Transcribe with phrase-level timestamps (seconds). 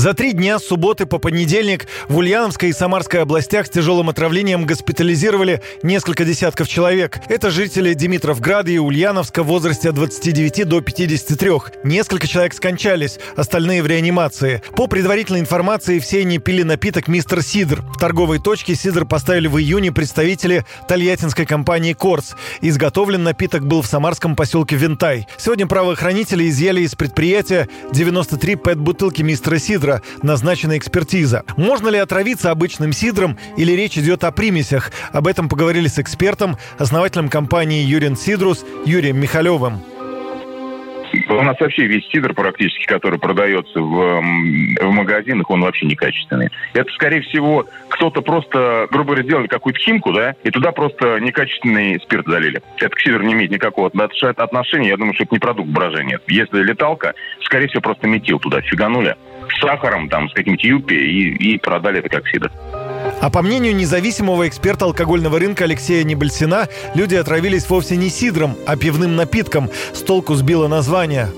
[0.00, 4.64] За три дня с субботы по понедельник в Ульяновской и Самарской областях с тяжелым отравлением
[4.64, 7.18] госпитализировали несколько десятков человек.
[7.28, 11.50] Это жители Димитровграда и Ульяновска в возрасте от 29 до 53.
[11.84, 14.62] Несколько человек скончались, остальные в реанимации.
[14.74, 17.82] По предварительной информации, все они пили напиток «Мистер Сидр».
[17.94, 22.36] В торговой точке «Сидр» поставили в июне представители тольяттинской компании «Корс».
[22.62, 25.26] Изготовлен напиток был в самарском поселке Винтай.
[25.36, 31.44] Сегодня правоохранители изъяли из предприятия 93 пэт-бутылки «Мистера Сидра», сидра назначена экспертиза.
[31.56, 34.92] Можно ли отравиться обычным сидром или речь идет о примесях?
[35.12, 39.82] Об этом поговорили с экспертом, основателем компании «Юрин Сидрус» Юрием Михалевым.
[41.28, 46.48] У нас вообще весь сидр практически, который продается в, в магазинах, он вообще некачественный.
[46.72, 52.00] Это, скорее всего, кто-то просто, грубо говоря, сделали какую-то химку, да, и туда просто некачественный
[52.00, 52.62] спирт залили.
[52.78, 54.88] Это к сидру не имеет никакого отношения.
[54.88, 56.20] Я думаю, что это не продукт брожения.
[56.28, 59.16] Если леталка, скорее всего, просто метил туда фиганули
[59.48, 62.50] с сахаром, там, с каким-то юпи и, и продали это как сидр.
[63.20, 68.76] А по мнению независимого эксперта алкогольного рынка Алексея Небольсина, люди отравились вовсе не сидром, а
[68.76, 69.70] пивным напитком.
[69.92, 71.28] С толку сбило название.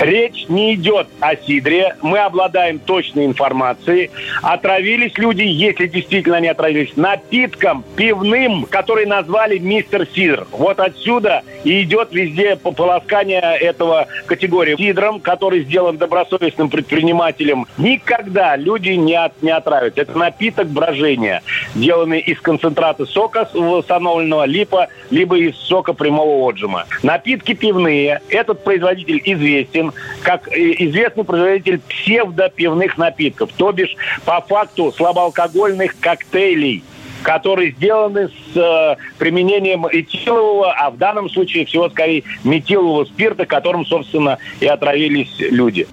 [0.00, 1.96] Речь не идет о сидре.
[2.02, 4.10] Мы обладаем точной информацией.
[4.42, 10.46] Отравились люди, если действительно они отравились, напитком пивным, который назвали мистер сидр.
[10.52, 14.76] Вот отсюда и идет везде полоскание этого категории.
[14.76, 19.98] Сидром, который сделан добросовестным предпринимателем, никогда люди не, от, не отравят.
[19.98, 21.42] Это напиток брожения,
[21.74, 26.86] сделанный из концентрата сока восстановленного, липа, либо из сока прямого отжима.
[27.02, 28.20] Напитки пивные.
[28.28, 29.92] Этот производитель известен известен
[30.22, 36.82] как известный производитель псевдопивных напитков, то бишь по факту слабоалкогольных коктейлей
[37.22, 43.84] которые сделаны с э, применением этилового, а в данном случае всего скорее метилового спирта, которым,
[43.84, 45.88] собственно, и отравились люди.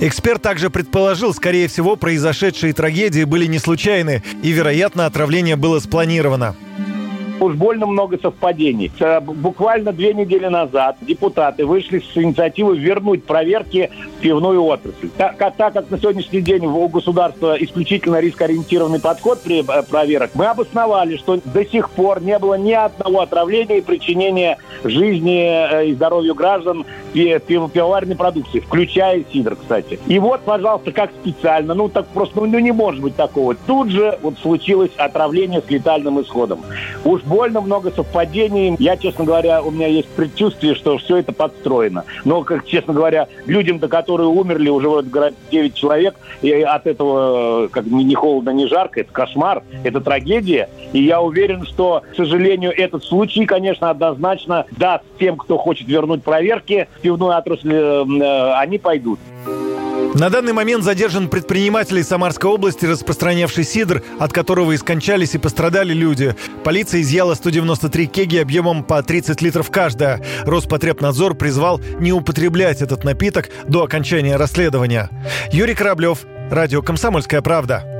[0.00, 6.56] Эксперт также предположил, скорее всего, произошедшие трагедии были не случайны, и, вероятно, отравление было спланировано.
[7.42, 8.92] Уж больно много совпадений.
[9.20, 15.08] Буквально две недели назад депутаты вышли с инициативой вернуть проверки в пивную отрасль.
[15.16, 20.46] Так, так как на сегодняшний день у государства исключительно рискоориентированный подход при э, проверок, мы
[20.46, 25.94] обосновали, что до сих пор не было ни одного отравления и причинения жизни э, и
[25.94, 29.98] здоровью граждан пивоварной продукции, включая сидр, кстати.
[30.06, 33.54] И вот, пожалуйста, как специально, ну так просто, ну, ну не может быть такого.
[33.54, 36.60] Тут же вот случилось отравление с летальным исходом.
[37.04, 38.76] Уж больно много совпадений.
[38.78, 42.04] Я, честно говоря, у меня есть предчувствие, что все это подстроено.
[42.26, 47.86] Но, как, честно говоря, людям-то, которые умерли, уже вроде 9 человек, и от этого как
[47.86, 50.68] ни холодно, ни жарко, это кошмар, это трагедия.
[50.92, 56.22] И я уверен, что, к сожалению, этот случай, конечно, однозначно даст тем, кто хочет вернуть
[56.22, 59.18] проверки в пивную отрасль, э, э, они пойдут.
[60.14, 65.38] На данный момент задержан предприниматель из Самарской области, распространявший сидр, от которого и скончались и
[65.38, 66.36] пострадали люди.
[66.64, 70.22] Полиция изъяла 193 кеги объемом по 30 литров каждая.
[70.44, 75.08] Роспотребнадзор призвал не употреблять этот напиток до окончания расследования.
[75.50, 77.91] Юрий Кораблев, Радио «Комсомольская правда».